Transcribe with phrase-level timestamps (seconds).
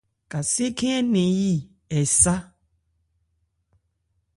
[0.31, 1.51] Kasé khɛ́n ɛ̀ɛ́ nɛn yí
[1.97, 2.35] ɛ sá.